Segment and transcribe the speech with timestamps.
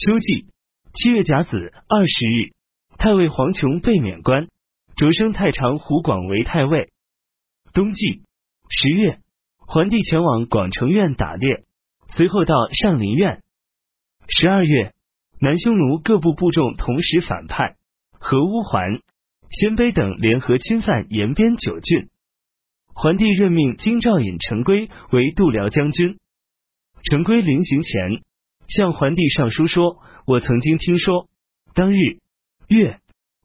[0.00, 0.46] 秋季
[0.94, 2.54] 七月甲子二十日，
[2.96, 4.48] 太尉黄琼被免官，
[4.96, 6.90] 擢升太常胡广为太尉。
[7.74, 8.22] 冬季
[8.70, 9.18] 十月，
[9.58, 11.64] 桓帝前往广成院打猎，
[12.08, 13.42] 随后到上林苑。
[14.26, 14.94] 十二月，
[15.38, 17.76] 南匈奴各部部众同时反叛，
[18.18, 19.02] 和乌桓、
[19.50, 22.08] 鲜卑等联合侵犯延边九郡。
[22.94, 26.18] 桓帝任命京兆尹陈规为度辽将军。
[27.02, 28.22] 陈规临行前，
[28.70, 31.28] 向桓帝上书说：“我曾经听说，
[31.74, 31.96] 当日
[32.68, 33.00] 月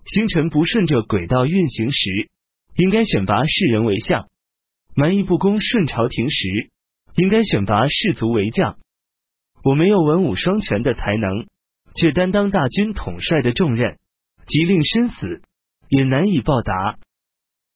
[0.06, 2.30] 星辰不顺着轨道运行时。”
[2.78, 4.28] 应该选拔士人为相，
[4.98, 6.72] 蛮夷不公顺朝廷时，
[7.16, 8.78] 应该选拔士卒为将。
[9.64, 11.48] 我没有文武双全的才能，
[11.96, 13.98] 却担当大军统帅的重任，
[14.46, 15.42] 即令身死
[15.88, 17.00] 也难以报答。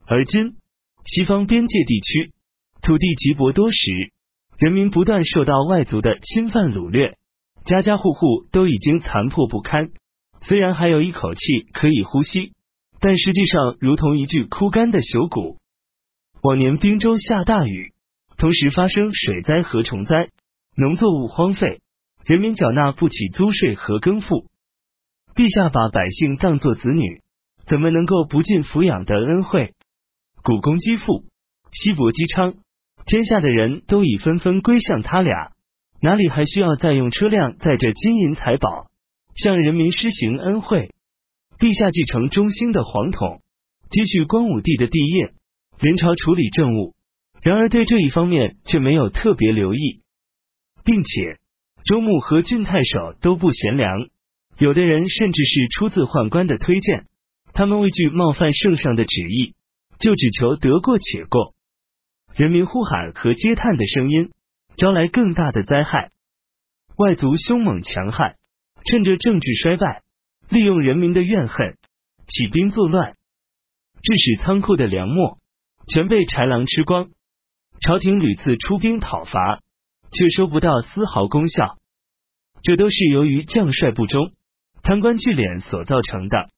[0.06, 0.58] 而今
[1.06, 2.34] 西方边界地区
[2.82, 4.12] 土地极薄多时，
[4.58, 7.18] 人民不断受到外族的侵犯掳掠，
[7.66, 9.92] 家家户户都已经残破不堪，
[10.42, 12.54] 虽然还有一口气可以呼吸。
[13.02, 15.58] 但实际上，如同一具枯干的朽骨。
[16.42, 17.94] 往年滨州下大雨，
[18.38, 20.30] 同时发生水灾和虫灾，
[20.76, 21.80] 农作物荒废，
[22.26, 24.48] 人民缴纳不起租税和耕赋。
[25.34, 27.22] 陛下把百姓当作子女，
[27.66, 29.74] 怎么能够不尽抚养的恩惠？
[30.44, 31.24] 古公积富，
[31.72, 32.56] 西伯姬昌，
[33.06, 35.54] 天下的人都已纷纷归向他俩，
[36.02, 38.88] 哪里还需要再用车辆载着金银财宝
[39.36, 40.92] 向人民施行恩惠？
[41.58, 43.42] 陛下继承中兴的皇统，
[43.90, 45.34] 继续光武帝的帝业，
[45.82, 46.96] 临朝处理政务。
[47.42, 50.02] 然而对这一方面却没有特别留意，
[50.86, 51.38] 并且
[51.84, 54.08] 周穆和郡太守都不贤良，
[54.58, 57.06] 有的人甚至是出自宦官的推荐。
[57.52, 59.54] 他们畏惧冒犯圣上的旨意，
[60.00, 61.54] 就只求得过且过。
[62.36, 64.30] 人民呼喊和嗟叹的声音，
[64.80, 66.10] 招来更大的灾害。
[66.98, 68.38] 外族凶猛强悍，
[68.86, 70.02] 趁着政治衰败。
[70.50, 71.78] 利用人民的怨恨
[72.26, 73.14] 起兵作乱，
[74.02, 75.38] 致使仓库的粮秣
[75.86, 77.10] 全被豺狼吃光。
[77.82, 79.60] 朝廷屡次出兵讨伐，
[80.12, 81.78] 却收不到丝毫功效。
[82.64, 84.32] 这都是由于将帅不忠、
[84.82, 86.50] 贪官聚敛所造成的。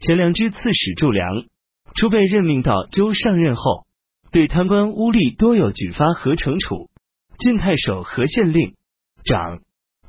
[0.00, 1.44] 钱粮之刺史祝良
[1.94, 3.86] 初被任命到州上任后，
[4.32, 6.90] 对贪官污吏多有举发和惩处。
[7.38, 8.74] 晋太守和县令
[9.24, 9.60] 长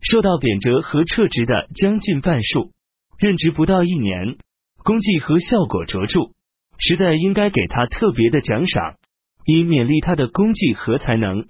[0.01, 2.71] 受到贬谪和撤职的将近半数。
[3.17, 4.37] 任职不到一年，
[4.83, 6.31] 功绩和效果卓著，
[6.77, 8.95] 实在应该给他特别的奖赏，
[9.45, 11.47] 以勉励他的功绩和才能。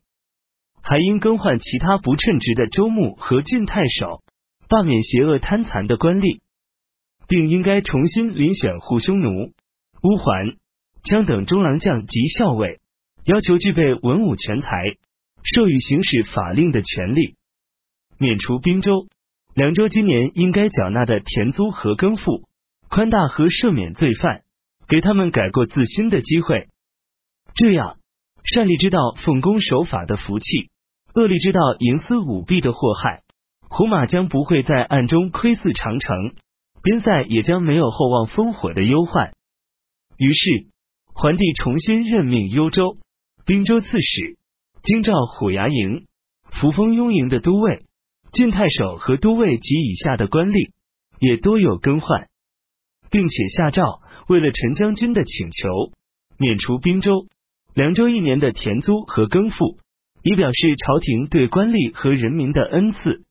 [0.83, 4.21] 还应更换其他不称职的州牧和郡太守，
[4.69, 6.41] 罢免邪恶贪残的官吏，
[7.27, 9.51] 并应该重新遴选护匈奴、
[10.03, 10.55] 乌桓、
[11.03, 12.79] 羌等中郎将及校尉，
[13.25, 14.69] 要求具备文武全才，
[15.45, 17.35] 授予行使法令的权利，
[18.17, 19.07] 免除滨州。
[19.53, 22.47] 凉州今年应该缴纳的田租和耕赋，
[22.89, 24.41] 宽大和赦免罪犯，
[24.87, 26.67] 给他们改过自新的机会。
[27.53, 27.97] 这样，
[28.43, 30.71] 善吏知道奉公守法的福气，
[31.13, 33.21] 恶吏知道营私舞弊的祸害，
[33.69, 36.33] 胡马将不会在暗中窥伺长城，
[36.81, 39.31] 边塞也将没有厚望烽火的忧患。
[40.17, 40.67] 于是，
[41.13, 42.97] 桓帝重新任命幽州、
[43.45, 44.37] 滨州刺史，
[44.85, 46.05] 京兆虎牙营、
[46.51, 47.85] 扶风雍营的都尉。
[48.31, 50.71] 郡太守和都尉及以下的官吏
[51.19, 52.27] 也多有更换，
[53.09, 55.69] 并且下诏为了陈将军的请求，
[56.37, 57.27] 免除滨州、
[57.73, 59.77] 凉州一年的田租和耕赋，
[60.21, 63.23] 以表示朝廷对官吏和人民的恩赐。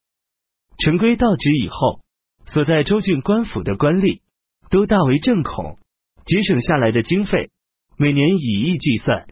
[0.79, 2.01] 陈规到职以后，
[2.47, 4.23] 所在州郡官府的官吏
[4.71, 5.79] 都大为震恐，
[6.25, 7.51] 节省下来的经费
[7.99, 9.29] 每年以亿计算。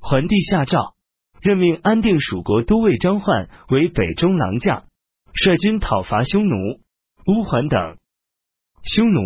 [0.00, 0.94] 桓帝下诏。
[1.42, 4.84] 任命安定蜀国都尉张焕为北中郎将，
[5.34, 6.54] 率军讨伐匈奴、
[7.26, 7.96] 乌桓等。
[8.84, 9.20] 匈奴、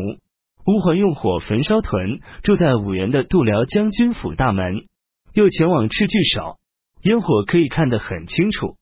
[0.66, 4.76] 乌桓用火焚烧屯住在五原的度辽将军府大门，
[5.34, 6.56] 又前往赤巨守，
[7.03, 8.76] 烟火可以看得很清楚。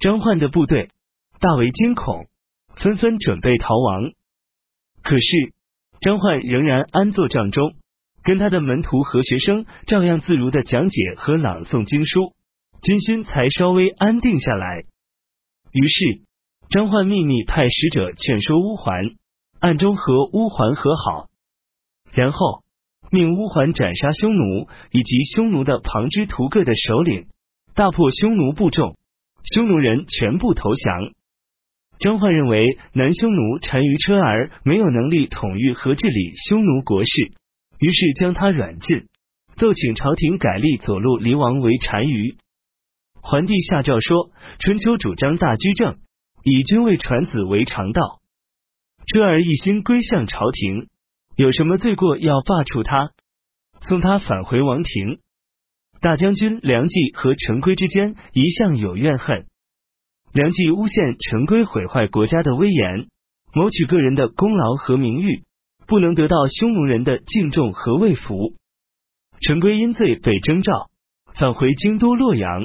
[0.00, 0.88] 张焕的部队
[1.38, 2.26] 大为惊恐，
[2.74, 4.10] 纷纷准备逃亡。
[5.04, 5.52] 可是
[6.00, 7.74] 张焕仍然安坐帐中，
[8.24, 12.34] 跟他的门徒和学生照样自如的讲解和朗诵经书。
[12.82, 14.84] 军心才稍微安定下来，
[15.70, 16.22] 于是
[16.70, 19.16] 张焕秘密派使者劝说乌桓，
[19.58, 21.28] 暗中和乌桓和好，
[22.12, 22.62] 然后
[23.10, 27.26] 命乌桓斩杀匈奴以及匈奴的旁支屠各的首领，
[27.74, 28.96] 大破匈奴部众，
[29.44, 31.12] 匈奴人全部投降。
[31.98, 37.10] 张焕认为南匈奴单于车儿没有能力统御和治理匈奴国事，
[37.78, 39.04] 于是将他软禁，
[39.56, 42.36] 奏请朝廷改立左路离王为单于。
[43.22, 45.98] 桓帝下诏说：春秋主张大居正，
[46.42, 48.20] 以君位传子为常道。
[49.06, 50.88] 车儿一心归向朝廷，
[51.36, 53.10] 有什么罪过要罢黜他，
[53.80, 55.20] 送他返回王庭？
[56.00, 59.46] 大将军梁冀和陈规之间一向有怨恨，
[60.32, 63.08] 梁冀诬陷陈规毁坏国家的威严，
[63.52, 65.44] 谋取个人的功劳和名誉，
[65.86, 68.54] 不能得到匈奴人的敬重和慰服。
[69.40, 70.90] 陈规因罪被征召，
[71.34, 72.62] 返回京都洛阳，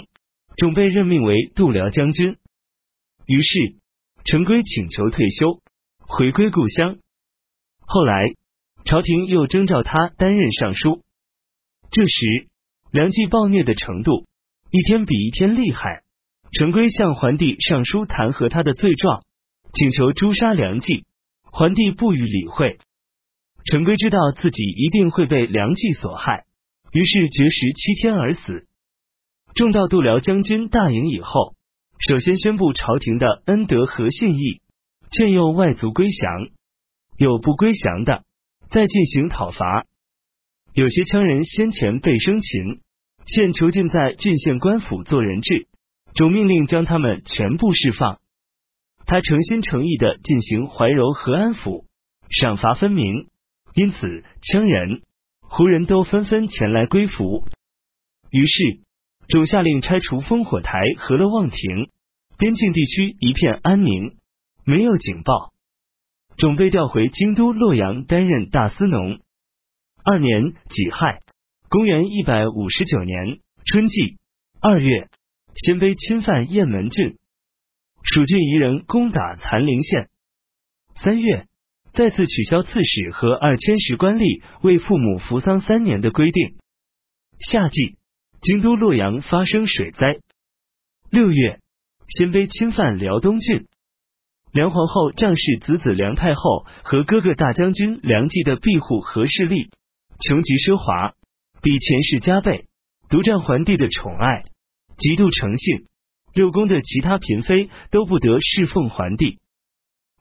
[0.58, 2.38] 准备任命为度辽将军。
[3.26, 3.76] 于是
[4.24, 5.62] 陈规请求退休。
[6.08, 6.98] 回归故乡，
[7.80, 8.36] 后来
[8.86, 11.02] 朝廷又征召他担任尚书。
[11.90, 12.48] 这时
[12.92, 14.28] 梁冀暴虐的程度
[14.70, 16.04] 一天比一天厉害。
[16.52, 19.24] 陈规向桓帝上书弹劾他的罪状，
[19.74, 21.06] 请求诛杀梁冀。
[21.42, 22.78] 桓帝不予理会。
[23.66, 26.46] 陈规知道自己一定会被梁冀所害，
[26.92, 28.68] 于是绝食七天而死。
[29.56, 31.56] 众到度辽将军大营以后，
[31.98, 34.62] 首先宣布朝廷的恩德和信义。
[35.12, 36.50] 劝诱外族归降，
[37.16, 38.26] 有不归降的，
[38.70, 39.86] 再进行讨伐。
[40.74, 42.82] 有些羌人先前被生擒，
[43.26, 45.68] 现囚禁在郡县官府做人质，
[46.16, 48.20] 主命令将他们全部释放。
[49.06, 51.86] 他诚心诚意的进行怀柔和安抚，
[52.30, 53.28] 赏罚分明，
[53.74, 54.06] 因此
[54.42, 55.02] 羌人、
[55.40, 57.46] 胡人都纷纷前来归服。
[58.32, 58.82] 于是，
[59.28, 61.90] 主下令拆除烽火台和乐望亭，
[62.38, 64.18] 边境地区一片安宁。
[64.68, 65.54] 没有警报，
[66.38, 69.20] 准备调回京都洛阳担任大司农。
[70.04, 71.20] 二年己亥，
[71.70, 74.18] 公元一百五十九年春季
[74.60, 75.08] 二月，
[75.54, 77.20] 鲜卑侵犯雁门郡，
[78.02, 80.10] 蜀郡夷人攻打残陵县。
[80.96, 81.46] 三月，
[81.94, 86.56] 再次取消刺史和二千石官吏为父母服丧三年的规定。
[87.52, 87.98] 夏季，
[88.46, 90.20] 京都洛阳发生水灾。
[91.10, 91.62] 六月，
[92.08, 93.66] 鲜卑侵犯辽东郡。
[94.52, 99.72] 梁皇后仗势子子梁太后和哥哥大将军梁冀的庇护和势力，
[100.20, 101.16] 穷极奢华，
[101.64, 102.68] 比前世加倍，
[103.10, 104.44] 独占桓帝的宠爱，
[104.96, 105.88] 极度诚信。
[106.32, 109.40] 六宫的其他嫔妃都不得侍奉桓帝。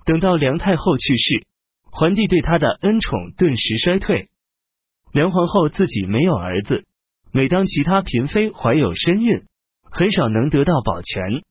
[0.07, 1.47] 等到梁太后去世，
[1.91, 4.31] 桓帝对她的恩宠顿时衰退。
[5.13, 6.87] 梁皇后自己没有儿子，
[7.35, 9.43] 每当其他嫔妃怀有身孕，
[9.91, 11.43] 很少能得到保全。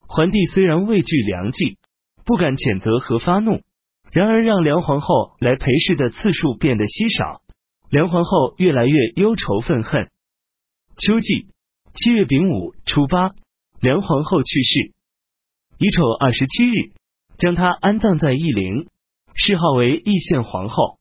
[0.00, 1.78] 桓帝虽然畏惧梁冀。
[2.26, 3.60] 不敢谴责和发怒，
[4.10, 7.42] 然而让梁皇后来陪侍的次数变得稀少，
[7.90, 10.08] 梁皇后越来越忧愁愤恨。
[10.96, 11.48] 秋季
[11.92, 13.32] 七月丙午初八，
[13.78, 14.94] 梁皇后去世，
[15.76, 16.94] 乙丑二十七日，
[17.36, 18.88] 将她安葬在义陵，
[19.34, 20.98] 谥号为义县皇后。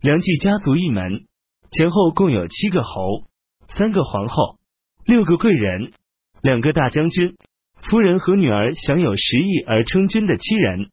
[0.00, 1.28] 梁冀家族一门
[1.72, 3.24] 前后共有七个侯，
[3.68, 4.58] 三个皇后，
[5.06, 5.92] 六个贵人，
[6.42, 7.34] 两个大将军。
[7.88, 10.90] 夫人和女儿享有十亿而称君的七人，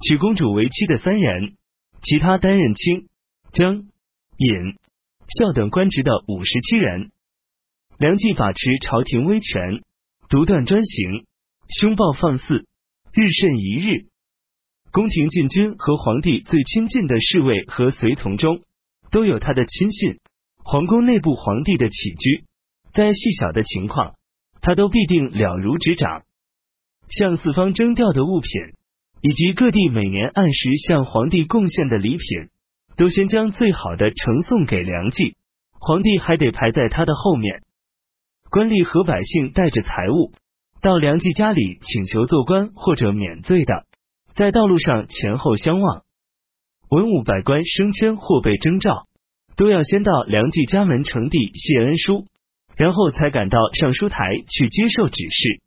[0.00, 1.58] 娶公主为妻的三人，
[2.00, 3.08] 其他担任卿、
[3.52, 3.74] 将、
[4.38, 4.78] 尹、
[5.38, 7.10] 孝等官职的五十七人。
[7.98, 9.82] 梁冀把持朝廷威权，
[10.30, 11.26] 独断专行，
[11.68, 12.66] 凶暴放肆，
[13.12, 14.06] 日甚一日。
[14.92, 18.62] 宫廷禁军和皇帝最亲近的侍卫和随从中，
[19.12, 20.16] 都有他的亲信。
[20.64, 22.44] 皇宫内部皇帝的起居，
[22.92, 24.14] 在细小的情况，
[24.60, 26.22] 他都必定了如指掌。
[27.08, 28.50] 向四方征调的物品，
[29.20, 32.48] 以及各地每年按时向皇帝贡献的礼品，
[32.96, 35.36] 都先将最好的呈送给梁冀，
[35.78, 37.62] 皇帝还得排在他的后面。
[38.50, 40.32] 官吏和百姓带着财物
[40.80, 43.84] 到梁冀家里请求做官或者免罪的，
[44.34, 46.04] 在道路上前后相望。
[46.92, 49.06] 文武百官升迁或被征召，
[49.56, 52.26] 都要先到梁冀家门呈递谢恩书，
[52.76, 55.62] 然后才赶到尚书台去接受指示。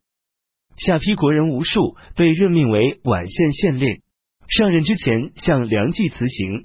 [0.76, 4.02] 下邳国人无数被任命为宛县县令，
[4.46, 6.64] 上任之前向梁冀辞行。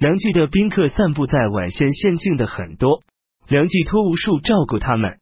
[0.00, 3.04] 梁冀的宾客散布在宛县县境的很多，
[3.46, 5.20] 梁冀托无数照顾他们。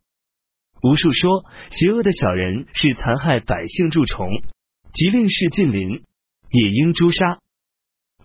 [0.83, 4.31] 无数说邪恶的小人是残害百姓蛀虫，
[4.95, 5.91] 即令是近邻，
[6.53, 7.41] 也应诛杀。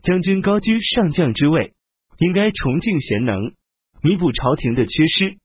[0.03, 1.73] 将军高居上将之位，
[2.19, 3.53] 应该崇敬贤能，
[4.03, 5.37] 弥补朝廷的缺失。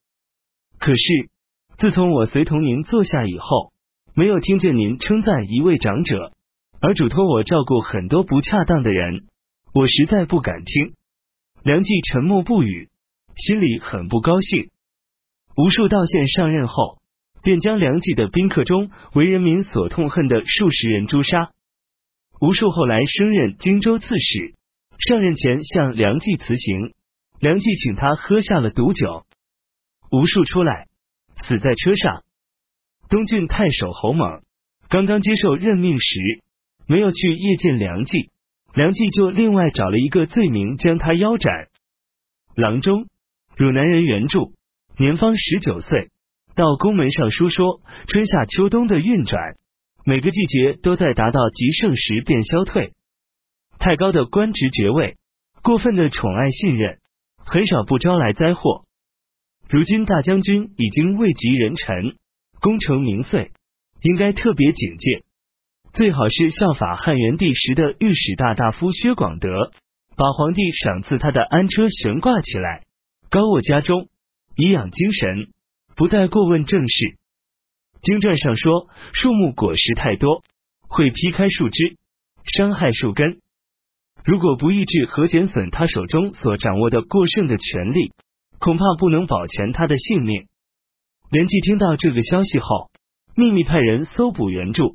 [0.78, 1.30] 可是
[1.78, 3.72] 自从我随同您坐下以后。
[4.14, 6.32] 没有听见您称赞一位长者，
[6.80, 9.28] 而嘱托我照顾很多不恰当的人，
[9.72, 10.94] 我实在不敢听。
[11.62, 12.88] 梁冀沉默不语，
[13.36, 14.70] 心里很不高兴。
[15.56, 16.98] 无数道县上任后，
[17.44, 21.52] 便将梁冀的宾客中为人民所痛恨的数十人诛杀。
[22.40, 24.54] 吴数后来升任荆州刺史，
[24.98, 26.94] 上任前向梁冀辞行，
[27.40, 29.24] 梁冀请他喝下了毒酒，
[30.12, 30.86] 吴数出来
[31.42, 32.22] 死在车上。
[33.08, 34.42] 东郡太守侯猛
[34.88, 36.20] 刚刚接受任命时，
[36.86, 38.30] 没有去谒见梁冀，
[38.72, 41.66] 梁冀就另外找了一个罪名将他腰斩。
[42.54, 43.08] 郎中，
[43.56, 44.52] 汝南人原著，
[44.96, 46.10] 年方十九岁，
[46.54, 49.56] 到宫门上书说，春夏秋冬的运转，
[50.04, 52.92] 每个季节都在达到极盛时便消退。
[53.78, 55.16] 太高的官职爵位，
[55.62, 56.98] 过分的宠爱信任，
[57.44, 58.84] 很少不招来灾祸。
[59.68, 62.16] 如今大将军已经位极人臣，
[62.60, 63.52] 功成名遂，
[64.02, 65.22] 应该特别警戒，
[65.92, 69.70] 最好是效法汉元帝时的御史大大夫薛广德，
[70.16, 72.84] 把皇帝赏赐他的安车悬挂起来，
[73.30, 74.08] 高卧家中，
[74.56, 75.48] 以养精神，
[75.94, 77.18] 不再过问政事。
[78.02, 80.42] 经传上说，树木果实太多，
[80.88, 81.96] 会劈开树枝，
[82.44, 83.40] 伤害树根。
[84.24, 88.12] 如果不抑制和减损他手中所掌握的过剩的权利，
[88.58, 90.46] 恐怕不能保全他的性命。
[91.30, 92.90] 梁冀听到这个消息后，
[93.34, 94.94] 秘密派人搜捕原著，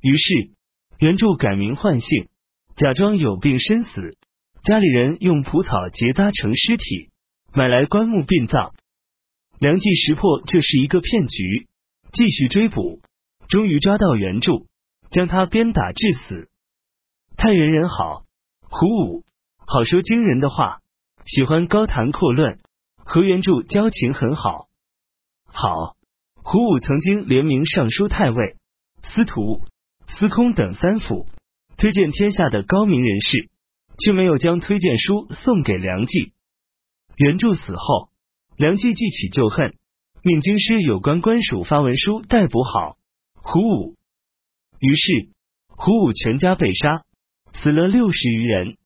[0.00, 0.50] 于是
[0.98, 2.28] 原著改名换姓，
[2.76, 4.16] 假装有病身死，
[4.62, 7.10] 家里人用蒲草结扎成尸体，
[7.52, 8.72] 买来棺木殡葬。
[9.58, 11.66] 梁冀识破这是一个骗局，
[12.16, 13.02] 继续追捕，
[13.46, 14.64] 终于抓到原著，
[15.10, 16.48] 将他鞭打致死。
[17.36, 18.24] 太原人好，
[18.62, 19.22] 胡武
[19.58, 20.80] 好说惊人的话，
[21.26, 22.58] 喜欢高谈阔论。
[23.04, 24.66] 和原著交情很好，
[25.44, 25.94] 好
[26.42, 28.56] 胡武曾经联名尚书太尉、
[29.02, 29.60] 司徒、
[30.08, 31.26] 司空等三府，
[31.76, 33.50] 推荐天下的高明人士，
[33.98, 36.32] 却没有将推荐书送给梁冀。
[37.16, 38.08] 原著死后，
[38.56, 39.76] 梁冀记起旧恨，
[40.26, 42.96] 命京师有关官署发文书逮捕好。
[43.36, 43.94] 胡武，
[44.80, 45.28] 于是
[45.68, 47.04] 胡武全家被杀，
[47.52, 48.76] 死了六十余人。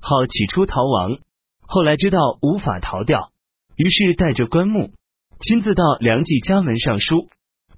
[0.00, 1.18] 好起初逃亡，
[1.60, 3.30] 后来知道无法逃掉。
[3.76, 4.90] 于是带着棺木，
[5.38, 7.28] 亲自到梁冀家门上书，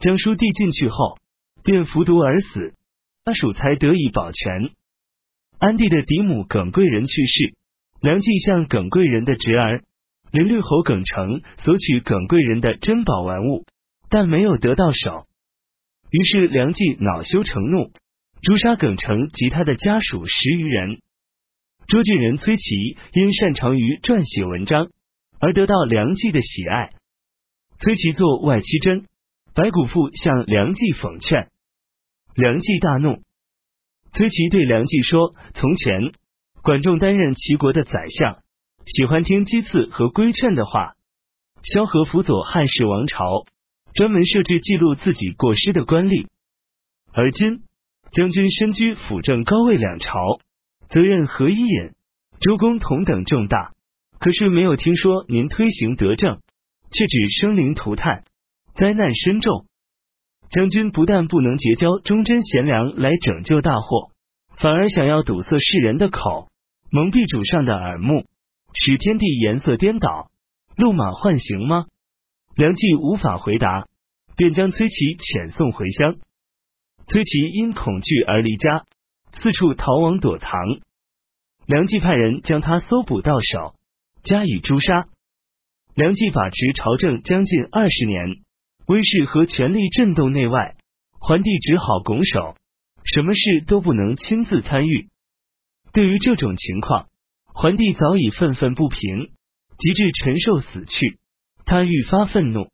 [0.00, 1.18] 将书递进去后，
[1.62, 2.72] 便服毒而死，
[3.26, 4.70] 家属才得以保全。
[5.58, 7.54] 安帝的嫡母耿贵人去世，
[8.00, 9.84] 梁冀向耿贵人的侄儿
[10.32, 13.64] 林律侯耿成索取耿贵人的珍宝玩物，
[14.08, 15.26] 但没有得到手。
[16.10, 17.92] 于是梁冀恼羞成怒，
[18.42, 21.00] 诛杀耿成及他的家属十余人。
[21.86, 24.88] 捉郡人崔琦因擅长于撰写文章。
[25.40, 26.90] 而得到梁冀的喜爱，
[27.78, 29.06] 崔琦做外戚真，
[29.54, 31.48] 白骨父向梁冀讽劝，
[32.34, 33.22] 梁冀大怒。
[34.10, 36.10] 崔琦对梁冀说：“从前
[36.60, 38.42] 管仲担任齐国的宰相，
[38.94, 40.94] 喜欢听讥刺和规劝的话。
[41.62, 43.44] 萧何辅佐汉室王朝，
[43.92, 46.26] 专门设置记录自己过失的官吏。
[47.12, 47.64] 而今
[48.12, 50.40] 将军身居辅政高位两朝，
[50.88, 51.90] 责任何以隐？
[52.40, 53.72] 周公同等重大。”
[54.18, 56.40] 可是没有听说您推行德政，
[56.90, 58.24] 却只生灵涂炭，
[58.74, 59.66] 灾难深重。
[60.50, 64.10] 将军不但不能结交忠贞贤良来拯救大祸，
[64.56, 66.48] 反而想要堵塞世人的口，
[66.90, 68.24] 蒙蔽主上的耳目，
[68.74, 70.30] 使天地颜色颠倒，
[70.76, 71.86] 路马唤行吗？
[72.54, 73.86] 梁冀无法回答，
[74.36, 76.16] 便将崔琦遣送回乡。
[77.06, 78.84] 崔琦因恐惧而离家，
[79.32, 80.52] 四处逃亡躲藏。
[81.66, 83.74] 梁冀派人将他搜捕到手。
[84.24, 85.08] 加以诛杀。
[85.94, 88.42] 梁冀把持朝政将近二十年，
[88.86, 90.76] 威势和权力震动内外，
[91.18, 92.56] 桓帝只好拱手，
[93.04, 95.08] 什么事都不能亲自参与。
[95.92, 97.08] 对于这种情况，
[97.60, 99.32] 桓帝早已愤愤不平，
[99.78, 101.18] 及至陈寿死去，
[101.64, 102.68] 他愈发愤怒。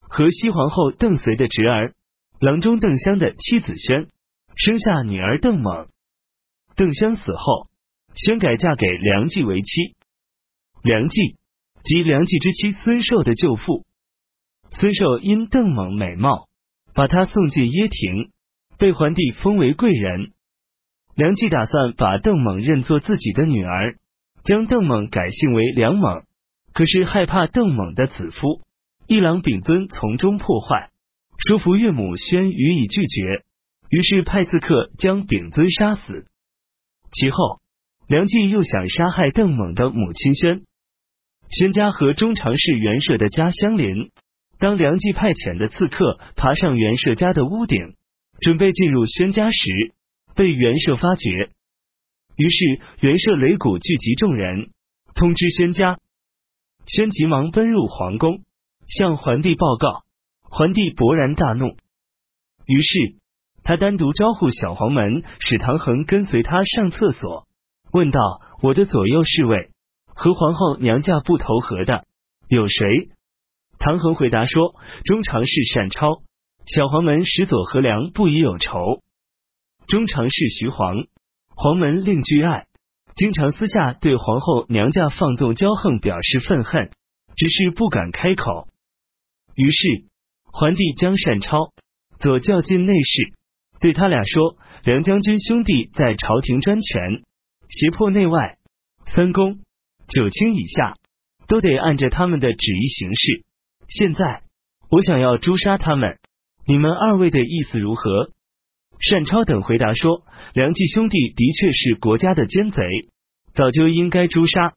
[0.00, 1.94] 和西皇后邓绥的侄儿，
[2.38, 4.08] 郎中邓襄的妻子宣，
[4.54, 5.88] 生下女儿邓猛。
[6.76, 7.70] 邓襄死后，
[8.14, 9.96] 宣改嫁给梁冀为妻。
[10.82, 11.38] 梁冀
[11.82, 13.86] 即梁冀之妻孙寿的舅父，
[14.72, 16.48] 孙寿因邓猛美貌，
[16.92, 18.30] 把他送进掖庭，
[18.76, 20.32] 被桓帝封为贵人。
[21.14, 23.96] 梁冀打算把邓猛认作自己的女儿，
[24.44, 26.22] 将邓猛改姓为梁猛，
[26.72, 28.60] 可是害怕邓猛的子夫
[29.06, 30.90] 一郎丙尊从中破坏，
[31.46, 33.44] 说服岳母宣予以拒绝，
[33.88, 36.26] 于是派刺客将丙尊杀死。
[37.12, 37.60] 其后，
[38.08, 40.62] 梁冀又想杀害邓猛的母亲宣。
[41.50, 44.10] 宣家和中常侍袁绍的家相邻。
[44.58, 47.94] 当梁冀派遣的刺客爬上袁绍家的屋顶，
[48.40, 49.92] 准备进入宣家时，
[50.34, 51.50] 被袁绍发觉。
[52.36, 54.70] 于是袁绍擂鼓聚集众人，
[55.14, 55.98] 通知宣家。
[56.86, 58.40] 宣急忙奔入皇宫，
[58.88, 60.02] 向桓帝报告。
[60.42, 61.76] 桓帝勃然大怒，
[62.66, 63.16] 于是
[63.62, 67.46] 他单独招呼小黄门使唐衡跟随他上厕所，
[67.90, 68.20] 问道
[68.62, 69.70] ：“我的左右侍卫。”
[70.14, 72.04] 和皇后娘家不投合的
[72.48, 73.08] 有谁？
[73.78, 74.74] 唐衡回答说：
[75.04, 76.22] 中常侍单超、
[76.66, 79.00] 小黄门使左和良不疑有仇，
[79.86, 81.06] 中常侍徐晃，
[81.54, 82.66] 黄门令居爱，
[83.14, 86.90] 经常私下对皇后娘家放纵骄横表示愤恨，
[87.36, 88.68] 只是不敢开口。
[89.54, 90.04] 于是
[90.44, 91.72] 桓帝将单超
[92.18, 93.32] 左教进内侍，
[93.80, 97.22] 对他俩说：“梁将军兄弟在朝廷专权，
[97.68, 98.58] 胁迫内外
[99.06, 99.60] 三公
[100.08, 100.94] 九卿以下，
[101.48, 103.44] 都得按着他们的旨意行事。
[103.88, 104.42] 现在
[104.90, 106.18] 我想要诛杀他们。”
[106.64, 108.30] 你们二位的意思如何？
[109.10, 112.82] 单超等回答说：“梁冀兄弟的确是国家的奸贼，
[113.52, 114.74] 早就应该诛杀，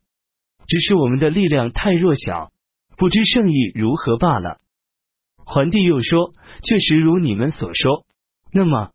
[0.67, 2.51] 只是我们的力量太弱小，
[2.97, 4.57] 不知圣意如何罢了。”
[5.45, 8.05] 桓帝又说：“确实如你们所说，
[8.51, 8.91] 那么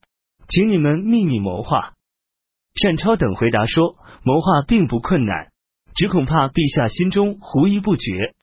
[0.49, 1.93] 请你们秘密谋划。”
[2.83, 5.53] 单超等回答说：“谋划并不困难，
[5.95, 8.35] 只恐怕陛下心中狐疑不决。”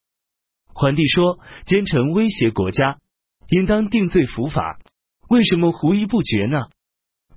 [0.73, 2.97] 桓帝说：“奸臣威胁国家。”
[3.49, 4.79] 应当定罪伏法，
[5.29, 6.67] 为什么狐疑不决呢？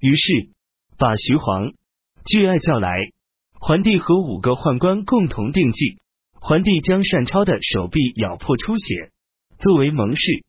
[0.01, 0.51] 于是
[0.99, 1.73] 把徐晃、
[2.25, 3.11] 巨爱叫来，
[3.53, 5.99] 桓帝和五个宦官共同定计。
[6.33, 9.11] 桓帝将单超的手臂咬破出血，
[9.59, 10.45] 作为盟誓。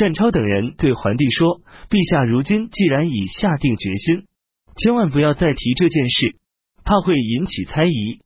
[0.00, 4.26] 单超等人对桓帝说：“陛下如今既然已下定决心，
[4.76, 6.36] 千万不要再提这件事，
[6.84, 8.18] 怕会引起猜疑。